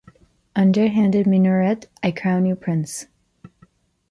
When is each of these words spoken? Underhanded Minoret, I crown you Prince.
Underhanded 0.55 1.27
Minoret, 1.27 1.85
I 2.01 2.09
crown 2.09 2.47
you 2.47 2.55
Prince. 2.55 3.05